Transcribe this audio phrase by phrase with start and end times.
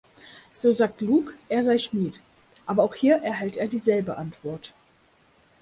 [0.55, 2.21] So sagt Lugh, er sei Schmied,
[2.65, 4.73] aber auch hier erhält er dieselbe Antwort.